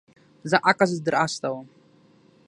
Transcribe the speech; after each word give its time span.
زه 0.49 0.57
عکس 0.69 0.91
در 1.05 1.15
استوم 1.23 1.65